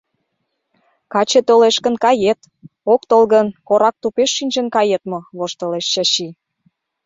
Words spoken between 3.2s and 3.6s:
гын—